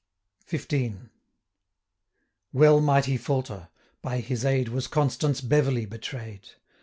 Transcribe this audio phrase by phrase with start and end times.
[0.47, 1.09] 235 XV.
[2.51, 3.69] Well might he falter!
[4.01, 6.53] By his aid Was Constance Beverley betray'd.